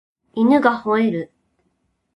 [0.33, 1.31] 犬が吠える